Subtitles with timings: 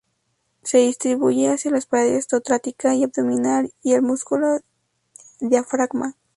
[0.63, 4.59] Se distribuye hacia las paredes torácica y abdominal y el músculo
[5.39, 6.15] diafragma.